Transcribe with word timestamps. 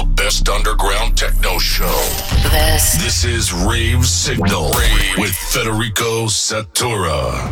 the 0.00 0.06
best 0.14 0.48
underground 0.48 1.16
techno 1.16 1.58
show. 1.58 1.84
This, 2.50 2.94
This 3.02 3.24
is 3.24 3.52
Rave 3.52 4.06
Signal 4.06 4.72
Rave 4.72 5.18
with 5.18 5.34
Federico 5.34 6.26
Satura. 6.26 7.50